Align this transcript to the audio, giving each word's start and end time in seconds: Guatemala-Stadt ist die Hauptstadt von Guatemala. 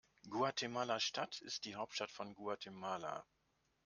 Guatemala-Stadt 0.27 1.41
ist 1.43 1.63
die 1.65 1.75
Hauptstadt 1.75 2.09
von 2.09 2.33
Guatemala. 2.33 3.23